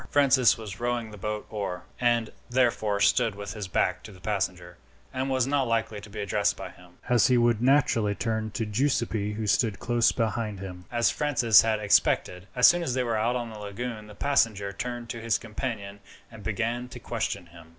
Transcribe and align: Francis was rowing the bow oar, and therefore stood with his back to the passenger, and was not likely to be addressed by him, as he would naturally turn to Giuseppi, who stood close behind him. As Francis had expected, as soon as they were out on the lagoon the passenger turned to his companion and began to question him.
Francis 0.09 0.57
was 0.57 0.79
rowing 0.79 1.11
the 1.11 1.17
bow 1.17 1.45
oar, 1.51 1.83
and 1.99 2.31
therefore 2.49 2.99
stood 2.99 3.35
with 3.35 3.53
his 3.53 3.67
back 3.67 4.01
to 4.01 4.11
the 4.11 4.19
passenger, 4.19 4.77
and 5.13 5.29
was 5.29 5.45
not 5.45 5.67
likely 5.67 6.01
to 6.01 6.09
be 6.09 6.19
addressed 6.19 6.57
by 6.57 6.71
him, 6.71 6.93
as 7.07 7.27
he 7.27 7.37
would 7.37 7.61
naturally 7.61 8.15
turn 8.15 8.49
to 8.49 8.65
Giuseppi, 8.65 9.33
who 9.33 9.45
stood 9.45 9.77
close 9.77 10.11
behind 10.11 10.59
him. 10.59 10.85
As 10.91 11.11
Francis 11.11 11.61
had 11.61 11.79
expected, 11.79 12.47
as 12.55 12.65
soon 12.65 12.81
as 12.81 12.95
they 12.95 13.03
were 13.03 13.15
out 13.15 13.35
on 13.35 13.51
the 13.51 13.59
lagoon 13.59 14.07
the 14.07 14.15
passenger 14.15 14.73
turned 14.73 15.07
to 15.09 15.21
his 15.21 15.37
companion 15.37 15.99
and 16.31 16.41
began 16.43 16.87
to 16.87 16.99
question 16.99 17.45
him. 17.45 17.67